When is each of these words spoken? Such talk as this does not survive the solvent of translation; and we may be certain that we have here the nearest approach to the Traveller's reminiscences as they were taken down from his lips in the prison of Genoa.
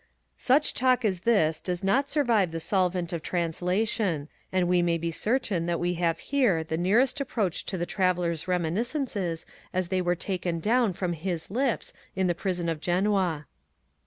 Such 0.39 0.73
talk 0.73 1.05
as 1.05 1.19
this 1.19 1.61
does 1.61 1.83
not 1.83 2.09
survive 2.09 2.49
the 2.49 2.59
solvent 2.59 3.13
of 3.13 3.21
translation; 3.21 4.29
and 4.51 4.67
we 4.67 4.81
may 4.81 4.97
be 4.97 5.11
certain 5.11 5.67
that 5.67 5.79
we 5.79 5.93
have 5.93 6.17
here 6.17 6.63
the 6.63 6.75
nearest 6.75 7.21
approach 7.21 7.67
to 7.67 7.77
the 7.77 7.85
Traveller's 7.85 8.47
reminiscences 8.47 9.45
as 9.71 9.89
they 9.89 10.01
were 10.01 10.15
taken 10.15 10.59
down 10.59 10.93
from 10.93 11.13
his 11.13 11.51
lips 11.51 11.93
in 12.15 12.25
the 12.25 12.33
prison 12.33 12.67
of 12.67 12.81
Genoa. 12.81 13.45